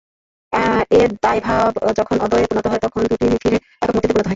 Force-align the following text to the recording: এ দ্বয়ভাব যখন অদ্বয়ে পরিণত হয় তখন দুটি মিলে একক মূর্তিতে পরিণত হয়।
এ 0.93 1.01
দ্বয়ভাব 1.15 1.69
যখন 1.99 2.15
অদ্বয়ে 2.19 2.45
পরিণত 2.45 2.65
হয় 2.67 2.81
তখন 2.85 2.99
দুটি 3.11 3.25
মিলে 3.25 3.49
একক 3.75 3.91
মূর্তিতে 3.93 4.13
পরিণত 4.13 4.17
হয়। 4.17 4.29